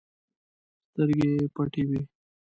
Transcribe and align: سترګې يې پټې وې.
سترګې 0.89 1.25
يې 1.33 1.43
پټې 1.55 1.83
وې. 1.89 2.01